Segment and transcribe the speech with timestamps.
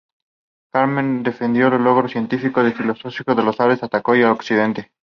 [0.73, 4.89] Kemal defendió los logros científicos y filosóficos de los árabes y atacó a Occidente.